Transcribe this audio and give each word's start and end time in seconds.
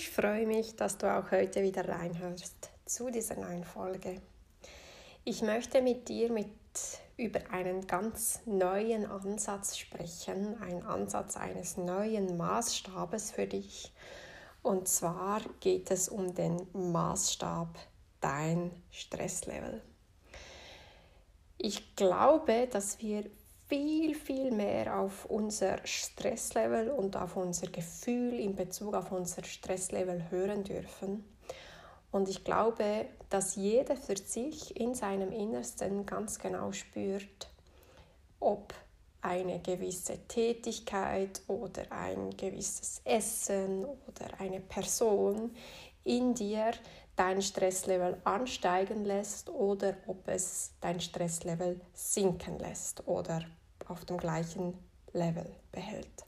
Ich 0.00 0.10
freue 0.10 0.46
mich, 0.46 0.76
dass 0.76 0.96
du 0.96 1.12
auch 1.12 1.32
heute 1.32 1.60
wieder 1.60 1.88
reinhörst 1.88 2.70
zu 2.84 3.10
dieser 3.10 3.34
neuen 3.34 3.64
Folge. 3.64 4.22
Ich 5.24 5.42
möchte 5.42 5.82
mit 5.82 6.08
dir 6.08 6.30
mit 6.30 6.46
über 7.16 7.40
einen 7.50 7.84
ganz 7.84 8.38
neuen 8.46 9.06
Ansatz 9.06 9.76
sprechen, 9.76 10.56
ein 10.62 10.84
Ansatz 10.84 11.36
eines 11.36 11.78
neuen 11.78 12.36
Maßstabes 12.36 13.32
für 13.32 13.48
dich. 13.48 13.92
Und 14.62 14.86
zwar 14.86 15.40
geht 15.58 15.90
es 15.90 16.08
um 16.08 16.32
den 16.32 16.68
Maßstab 16.74 17.76
dein 18.20 18.70
Stresslevel. 18.92 19.82
Ich 21.56 21.96
glaube, 21.96 22.68
dass 22.70 23.00
wir 23.00 23.28
viel, 23.68 24.14
viel 24.14 24.50
mehr 24.50 24.98
auf 24.98 25.26
unser 25.26 25.78
Stresslevel 25.84 26.90
und 26.90 27.16
auf 27.16 27.36
unser 27.36 27.66
Gefühl 27.68 28.40
in 28.40 28.54
Bezug 28.54 28.94
auf 28.94 29.12
unser 29.12 29.44
Stresslevel 29.44 30.30
hören 30.30 30.64
dürfen. 30.64 31.24
Und 32.10 32.28
ich 32.28 32.44
glaube, 32.44 33.06
dass 33.28 33.56
jeder 33.56 33.94
für 33.96 34.16
sich 34.16 34.80
in 34.80 34.94
seinem 34.94 35.30
Innersten 35.30 36.06
ganz 36.06 36.38
genau 36.38 36.72
spürt, 36.72 37.50
ob 38.40 38.72
eine 39.20 39.60
gewisse 39.60 40.16
Tätigkeit 40.26 41.42
oder 41.48 41.82
ein 41.90 42.30
gewisses 42.30 43.02
Essen 43.04 43.84
oder 43.84 44.40
eine 44.40 44.60
Person 44.60 45.54
in 46.04 46.34
dir 46.34 46.72
dein 47.18 47.42
Stresslevel 47.42 48.20
ansteigen 48.24 49.04
lässt 49.04 49.50
oder 49.50 49.96
ob 50.06 50.28
es 50.28 50.72
dein 50.80 51.00
Stresslevel 51.00 51.80
sinken 51.92 52.58
lässt 52.58 53.06
oder 53.08 53.42
auf 53.88 54.04
dem 54.04 54.18
gleichen 54.18 54.74
Level 55.12 55.50
behält. 55.72 56.24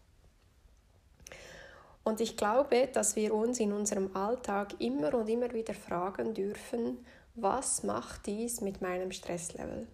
Und 2.03 2.21
ich 2.21 2.37
glaube, 2.37 2.89
dass 2.93 3.15
wir 3.15 3.35
uns 3.35 3.61
in 3.61 3.73
unserem 3.73 4.17
Alltag 4.17 4.81
immer 4.81 5.15
und 5.15 5.29
immer 5.29 5.53
wieder 5.53 5.75
fragen 5.75 6.35
dürfen, 6.35 7.05
was 7.35 7.85
macht 7.85 8.27
dies 8.27 8.61
mit 8.61 8.81
meinem 8.81 9.13
Stresslevel? 9.13 9.87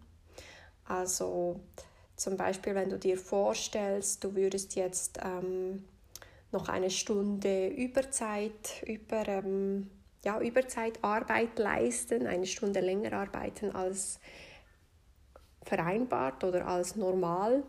Also 0.85 1.61
zum 2.17 2.37
Beispiel, 2.37 2.75
wenn 2.75 2.89
du 2.89 2.99
dir 2.99 3.19
vorstellst, 3.19 4.25
du 4.25 4.35
würdest 4.35 4.77
jetzt 4.77 5.19
ähm, 5.23 5.85
noch 6.53 6.69
eine 6.69 6.91
Stunde 6.91 7.69
Überzeit, 7.69 8.83
über, 8.87 9.29
ähm, 9.29 9.91
ja, 10.27 10.41
Überzeitarbeit 10.41 11.57
leisten, 11.57 12.27
eine 12.27 12.47
Stunde 12.47 12.81
länger 12.81 13.13
arbeiten 13.13 13.71
als 13.71 14.19
vereinbart 15.63 16.43
oder 16.43 16.67
als 16.67 16.97
normal, 16.97 17.63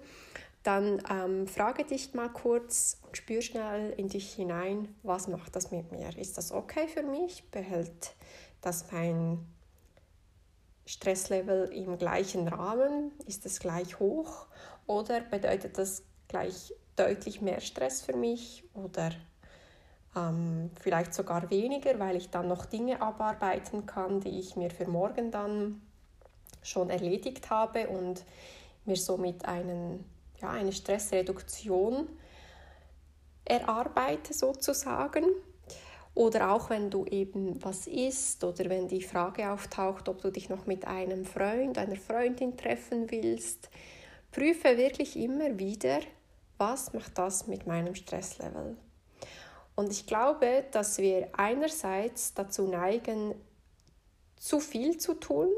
dann 0.63 1.01
ähm, 1.07 1.47
frage 1.47 1.83
dich 1.85 2.15
mal 2.15 2.29
kurz 2.29 2.99
und 3.05 3.15
spür 3.15 3.43
schnell 3.43 3.91
in 3.91 4.09
dich 4.09 4.33
hinein, 4.33 4.95
was 5.03 5.27
macht 5.27 5.55
das 5.55 5.69
mit 5.69 5.91
mir? 5.91 6.17
Ist 6.17 6.39
das 6.39 6.51
okay 6.51 6.87
für 6.87 7.03
mich? 7.03 7.43
Behält 7.51 8.15
das 8.61 8.91
mein 8.91 9.45
Stresslevel 10.87 11.71
im 11.71 11.99
gleichen 11.99 12.47
Rahmen? 12.47 13.11
Ist 13.27 13.45
es 13.45 13.59
gleich 13.59 13.99
hoch? 13.99 14.47
Oder 14.87 15.21
bedeutet 15.21 15.77
das 15.77 16.03
gleich 16.27 16.73
deutlich 16.95 17.39
mehr 17.39 17.61
Stress 17.61 18.01
für 18.01 18.17
mich? 18.17 18.63
Oder 18.73 19.11
ähm, 20.17 20.71
vielleicht 20.81 21.13
sogar 21.13 21.49
weniger, 21.49 21.99
weil 21.99 22.15
ich 22.15 22.29
dann 22.29 22.47
noch 22.47 22.65
Dinge 22.65 23.01
abarbeiten 23.01 23.85
kann, 23.85 24.19
die 24.19 24.39
ich 24.39 24.55
mir 24.55 24.69
für 24.69 24.87
morgen 24.87 25.31
dann 25.31 25.81
schon 26.63 26.89
erledigt 26.89 27.49
habe 27.49 27.87
und 27.87 28.23
mir 28.85 28.95
somit 28.95 29.45
einen, 29.45 30.03
ja, 30.41 30.49
eine 30.49 30.71
Stressreduktion 30.71 32.09
erarbeite 33.45 34.33
sozusagen. 34.33 35.25
Oder 36.13 36.51
auch 36.51 36.71
wenn 36.71 36.89
du 36.89 37.05
eben 37.05 37.63
was 37.63 37.85
isst 37.85 38.43
oder 38.43 38.69
wenn 38.69 38.87
die 38.87 39.03
Frage 39.03 39.51
auftaucht, 39.51 40.09
ob 40.09 40.21
du 40.21 40.31
dich 40.31 40.49
noch 40.49 40.65
mit 40.65 40.87
einem 40.87 41.25
Freund, 41.25 41.77
einer 41.77 41.95
Freundin 41.95 42.57
treffen 42.57 43.11
willst, 43.11 43.69
prüfe 44.31 44.77
wirklich 44.77 45.15
immer 45.15 45.59
wieder, 45.59 45.99
was 46.57 46.93
macht 46.93 47.17
das 47.19 47.45
mit 47.45 47.67
meinem 47.67 47.93
Stresslevel. 47.93 48.77
Und 49.77 49.91
ich 49.91 50.07
glaube, 50.07 50.65
dass 50.71 50.97
wir 50.97 51.29
einerseits 51.33 52.33
dazu 52.33 52.67
neigen, 52.67 53.35
zu 54.35 54.59
viel 54.59 54.97
zu 54.97 55.13
tun 55.13 55.49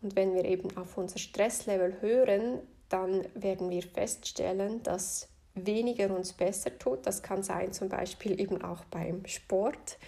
und 0.00 0.14
wenn 0.14 0.32
wir 0.32 0.44
eben 0.44 0.76
auf 0.76 0.96
unser 0.96 1.18
Stresslevel 1.18 2.00
hören, 2.00 2.60
dann 2.88 3.26
werden 3.34 3.68
wir 3.68 3.82
feststellen, 3.82 4.84
dass 4.84 5.28
weniger 5.54 6.14
uns 6.14 6.32
besser 6.32 6.78
tut. 6.78 7.04
Das 7.04 7.24
kann 7.24 7.42
sein 7.42 7.72
zum 7.72 7.88
Beispiel 7.88 8.40
eben 8.40 8.62
auch 8.62 8.84
beim 8.84 9.26
Sport, 9.26 9.98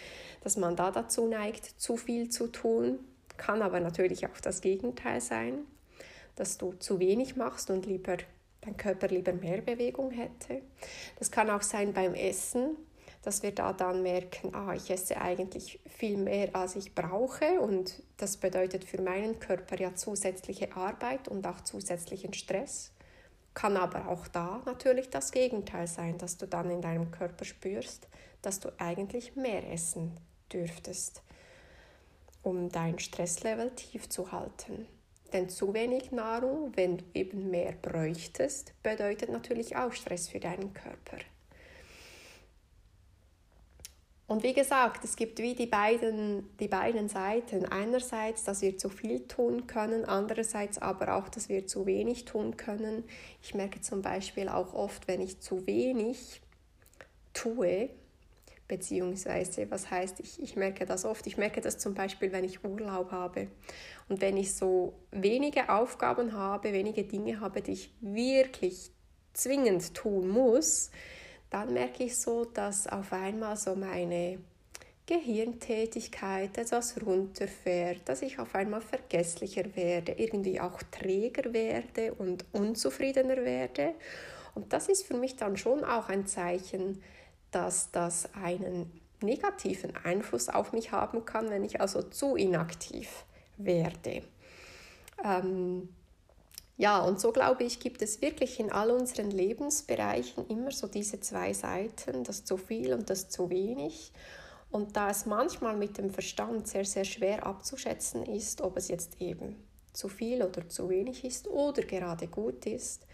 dass 0.45 0.57
man 0.57 0.77
da 0.77 0.93
dazu 0.93 1.27
neigt, 1.27 1.65
zu 1.65 1.97
viel 1.97 2.29
zu 2.29 2.47
tun. 2.47 3.01
Kann 3.37 3.63
aber 3.63 3.81
natürlich 3.81 4.27
auch 4.27 4.41
das 4.41 4.61
Gegenteil 4.61 5.21
sein, 5.21 5.65
dass 6.37 6.57
du 6.57 6.73
zu 6.75 7.01
wenig 7.01 7.35
machst 7.35 7.69
und 7.69 7.85
lieber 7.85 8.17
dein 8.61 8.77
Körper 8.77 9.09
lieber 9.09 9.33
mehr 9.33 9.61
Bewegung 9.61 10.13
hätte. 10.13 10.63
Das 11.19 11.33
kann 11.33 11.51
auch 11.51 11.63
sein 11.63 11.93
beim 11.93 12.15
Essen, 12.15 12.77
dass 13.25 13.43
wir 13.43 13.55
da 13.55 13.73
dann 13.73 14.03
merken, 14.03 14.55
ah, 14.55 14.75
ich 14.75 14.91
esse 14.91 15.19
eigentlich 15.19 15.81
viel 15.87 16.19
mehr, 16.19 16.55
als 16.55 16.77
ich 16.77 16.95
brauche 16.95 17.59
und 17.59 18.03
das 18.19 18.37
bedeutet 18.37 18.85
für 18.85 19.01
meinen 19.01 19.41
Körper 19.41 19.81
ja 19.81 19.95
zusätzliche 19.95 20.77
Arbeit 20.77 21.29
und 21.29 21.47
auch 21.47 21.63
zusätzlichen 21.63 22.35
Stress. 22.35 22.93
Kann 23.55 23.79
aber 23.79 24.09
auch 24.09 24.29
da 24.29 24.61
natürlich 24.67 25.09
das 25.09 25.33
Gegenteil 25.33 25.87
sein, 25.87 26.19
dass 26.19 26.37
du 26.37 26.47
dann 26.47 26.71
in 26.71 26.83
deinem 26.83 27.11
Körper 27.11 27.47
spürst, 27.47 28.09
dass 28.43 28.61
du 28.61 28.69
eigentlich 28.79 29.37
mehr 29.37 29.73
essen 29.73 30.19
dürftest, 30.53 31.23
um 32.43 32.69
dein 32.69 32.99
Stresslevel 32.99 33.71
tief 33.71 34.11
zu 34.11 34.33
halten. 34.33 34.87
Denn 35.33 35.49
zu 35.49 35.73
wenig 35.73 36.13
Nahrung, 36.13 36.73
wenn 36.77 36.99
du 36.99 37.05
eben 37.15 37.51
mehr 37.51 37.73
bräuchtest, 37.73 38.75
bedeutet 38.83 39.31
natürlich 39.31 39.77
auch 39.77 39.93
Stress 39.93 40.29
für 40.29 40.41
deinen 40.41 40.75
Körper. 40.75 41.19
Und 44.27 44.43
wie 44.43 44.55
gesagt, 44.55 45.05
es 45.05 45.17
gibt 45.17 45.39
wie 45.39 45.55
die 45.55 45.67
beiden, 45.67 46.49
die 46.59 46.69
beiden 46.69 47.09
Seiten. 47.09 47.67
Einerseits, 47.67 48.45
dass 48.45 48.63
wir 48.63 48.79
zu 48.79 48.89
viel 48.89 49.27
tun 49.29 49.67
können, 49.67 50.07
andererseits 50.07 50.79
aber 50.79 51.17
auch, 51.17 51.29
dass 51.29 51.51
wir 51.51 51.67
zu 51.67 51.85
wenig 51.85 52.25
tun 52.25 52.57
können. 52.57 53.05
Ich 53.43 53.55
merke 53.55 53.83
zum 53.83 54.01
Beispiel 54.01 54.49
auch 54.49 54.73
oft, 54.73 55.09
wenn 55.09 55.21
ich 55.21 55.41
zu 55.41 55.67
wenig 55.67 56.41
tue, 57.35 57.91
beziehungsweise, 58.67 59.71
was 59.71 59.91
heißt, 59.91 60.21
ich, 60.21 60.43
ich 60.43 60.57
merke 60.57 60.87
das 60.87 61.05
oft, 61.05 61.27
ich 61.27 61.37
merke 61.37 61.61
das 61.61 61.77
zum 61.77 61.93
Beispiel, 61.93 62.33
wenn 62.33 62.45
ich 62.45 62.65
Urlaub 62.65 63.13
habe 63.13 63.49
und 64.09 64.23
wenn 64.23 64.39
ich 64.39 64.55
so 64.55 64.95
wenige 65.11 65.69
Aufgaben 65.69 66.33
habe, 66.33 66.73
wenige 66.73 67.05
Dinge 67.05 67.41
habe, 67.41 67.61
die 67.61 67.73
ich 67.73 67.95
wirklich 68.01 68.91
zwingend 69.35 69.93
tun 69.93 70.29
muss, 70.29 70.91
dann 71.55 71.73
merke 71.73 72.03
ich 72.03 72.19
so, 72.19 72.45
dass 72.45 72.89
auf 72.89 73.13
einmal 73.13 73.57
so 73.57 73.77
meine 73.77 74.41
Gehirntätigkeit 75.07 76.59
etwas 76.59 77.01
runterfährt, 77.01 78.01
dass 78.07 78.23
ich 78.23 78.41
auf 78.41 78.57
einmal 78.57 78.81
vergesslicher 78.81 79.77
werde, 79.77 80.13
irgendwie 80.19 80.61
auch 80.61 80.83
träger 80.91 81.53
werde 81.53 82.13
und 82.15 82.45
unzufriedener 82.51 83.37
werde. 83.37 83.95
Und 84.57 84.73
das 84.73 84.89
ist 84.89 85.07
für 85.07 85.15
mich 85.15 85.37
dann 85.37 85.57
schon 85.57 85.85
auch 85.85 86.09
ein 86.09 86.27
Zeichen, 86.27 87.01
dass 87.53 87.93
das 87.93 88.35
einen 88.35 88.91
negativen 89.21 89.95
Einfluss 89.95 90.49
auf 90.49 90.73
mich 90.73 90.91
haben 90.91 91.25
kann, 91.25 91.51
wenn 91.51 91.63
ich 91.63 91.81
also 91.81 92.03
zu 92.03 92.35
inaktiv 92.35 93.25
werde. 93.59 94.25
Ähm, 95.25 95.89
ja, 96.77 97.03
und 97.03 97.21
so 97.21 97.31
glaube 97.31 97.63
ich, 97.65 97.79
gibt 97.79 98.03
es 98.03 98.21
wirklich 98.21 98.59
in 98.59 98.73
all 98.73 98.91
unseren 98.91 99.31
Lebensbereichen 99.31 100.49
immer 100.49 100.73
so 100.73 100.89
diese 100.89 101.21
zwei 101.21 101.53
Seiten, 101.53 102.25
das 102.25 102.45
zu 102.45 102.57
viel 102.57 102.93
und 102.93 103.11
das 103.11 103.29
zu 103.29 103.49
wenig. 103.49 104.13
Und 104.73 104.97
da 104.97 105.11
es 105.11 105.25
manchmal 105.25 105.77
mit 105.77 105.99
dem 105.99 106.11
Verstand 106.11 106.67
sehr, 106.67 106.85
sehr 106.85 107.05
schwer 107.05 107.47
abzuschätzen 107.47 108.27
ist, 108.27 108.61
ob 108.61 108.77
es 108.77 108.89
jetzt 108.89 109.21
eben 109.21 109.55
zu 109.93 110.09
viel 110.09 110.43
oder 110.43 110.69
zu 110.69 110.89
wenig 110.89 111.25
ist 111.25 111.47
oder 111.47 111.83
gerade 111.83 112.27
gut 112.27 112.67
ist, 112.67 113.07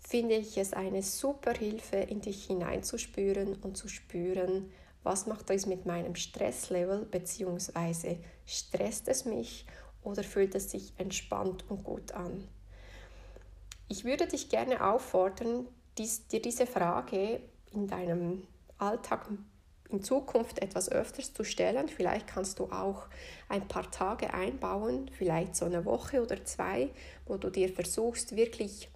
finde 0.00 0.34
ich 0.34 0.58
es 0.58 0.72
eine 0.72 1.02
super 1.02 1.52
Hilfe, 1.52 1.96
in 1.96 2.20
dich 2.20 2.46
hineinzuspüren 2.46 3.54
und 3.62 3.76
zu 3.76 3.86
spüren, 3.86 4.72
was 5.04 5.26
macht 5.26 5.50
das 5.50 5.66
mit 5.66 5.86
meinem 5.86 6.16
Stresslevel, 6.16 7.06
beziehungsweise 7.06 8.18
stresst 8.44 9.06
es 9.06 9.24
mich 9.24 9.64
oder 10.02 10.24
fühlt 10.24 10.56
es 10.56 10.72
sich 10.72 10.92
entspannt 10.98 11.64
und 11.68 11.84
gut 11.84 12.10
an. 12.10 12.48
Ich 13.88 14.04
würde 14.04 14.26
dich 14.26 14.48
gerne 14.48 14.84
auffordern, 14.84 15.68
dies, 15.96 16.26
dir 16.26 16.42
diese 16.42 16.66
Frage 16.66 17.40
in 17.72 17.86
deinem 17.86 18.46
Alltag 18.78 19.28
in 19.90 20.02
Zukunft 20.02 20.60
etwas 20.60 20.90
öfters 20.90 21.32
zu 21.32 21.44
stellen. 21.44 21.88
Vielleicht 21.88 22.26
kannst 22.26 22.58
du 22.58 22.64
auch 22.64 23.06
ein 23.48 23.68
paar 23.68 23.90
Tage 23.90 24.34
einbauen, 24.34 25.08
vielleicht 25.16 25.54
so 25.54 25.64
eine 25.64 25.84
Woche 25.84 26.20
oder 26.22 26.44
zwei, 26.44 26.90
wo 27.26 27.36
du 27.36 27.50
dir 27.50 27.68
versuchst, 27.68 28.34
wirklich 28.34 28.90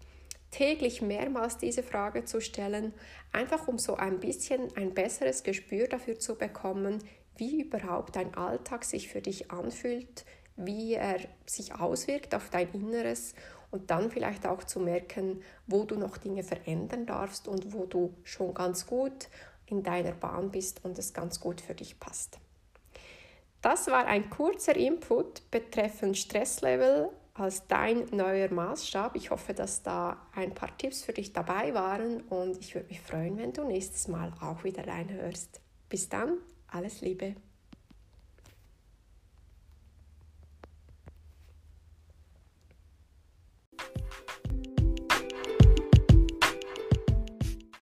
täglich 0.51 1.01
mehrmals 1.01 1.59
diese 1.59 1.85
Frage 1.85 2.25
zu 2.25 2.41
stellen, 2.41 2.93
einfach 3.33 3.69
um 3.69 3.79
so 3.79 3.95
ein 3.95 4.19
bisschen 4.19 4.77
ein 4.77 4.95
besseres 4.95 5.45
Gespür 5.45 5.87
dafür 5.87 6.19
zu 6.19 6.35
bekommen, 6.35 6.99
wie 7.37 7.63
überhaupt 7.63 8.17
dein 8.17 8.35
Alltag 8.35 8.85
sich 8.85 9.09
für 9.09 9.23
dich 9.23 9.53
anfühlt, 9.53 10.25
wie 10.57 10.95
er 10.95 11.21
sich 11.47 11.75
auswirkt 11.75 12.35
auf 12.35 12.51
dein 12.51 12.73
Inneres 12.73 13.35
und 13.71 13.91
dann 13.91 14.11
vielleicht 14.11 14.47
auch 14.47 14.65
zu 14.65 14.81
merken, 14.81 15.43
wo 15.67 15.85
du 15.85 15.97
noch 15.97 16.17
Dinge 16.17 16.43
verändern 16.43 17.07
darfst 17.07 17.49
und 17.49 17.73
wo 17.73 17.87
du 17.87 18.15
schon 18.25 18.55
ganz 18.55 18.87
gut 18.87 19.29
in 19.67 19.83
deiner 19.83 20.13
Bahn 20.13 20.51
bist 20.51 20.85
und 20.85 20.99
es 20.99 21.13
ganz 21.13 21.41
gut 21.41 21.61
für 21.61 21.75
dich 21.75 22.01
passt. 22.01 22.39
Das 23.63 23.89
war 23.89 24.07
ein 24.07 24.31
kurzer 24.31 24.75
Input 24.75 25.51
betreffend 25.51 26.17
Stresslevel 26.17 27.11
als 27.35 27.67
dein 27.67 28.07
neuer 28.11 28.51
Maßstab. 28.51 29.17
Ich 29.17 29.31
hoffe, 29.31 29.55
dass 29.55 29.83
da 29.83 30.27
ein 30.35 30.55
paar 30.55 30.77
Tipps 30.77 31.03
für 31.03 31.13
dich 31.13 31.33
dabei 31.33 31.75
waren 31.75 32.23
und 32.23 32.59
ich 32.59 32.75
würde 32.75 32.89
mich 32.89 33.01
freuen, 33.01 33.39
wenn 33.39 33.53
du 33.53 33.65
nächstes 33.65 34.09
Mal 34.09 34.33
auch 34.41 34.65
wieder 34.65 34.87
reinhörst. 34.87 35.61
Bis 35.89 36.09
dann, 36.09 36.39
alles 36.69 37.01
Liebe. 37.01 37.37